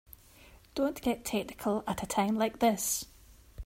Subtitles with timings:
[0.73, 3.05] Don't get technical at a time like this.